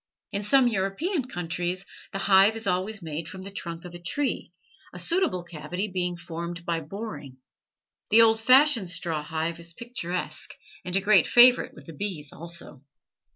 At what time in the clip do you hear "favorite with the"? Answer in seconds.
11.27-11.93